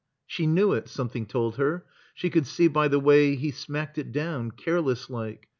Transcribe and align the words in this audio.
She 0.25 0.47
knew 0.47 0.73
it, 0.73 0.89
something 0.89 1.27
told 1.27 1.57
her; 1.57 1.85
she 2.15 2.31
could 2.31 2.47
see 2.47 2.67
by 2.67 2.87
the 2.87 2.97
way 2.99 3.35
he 3.35 3.51
smacked 3.51 3.99
it 3.99 4.11
down, 4.11 4.49
careless 4.49 5.11
like. 5.11 5.47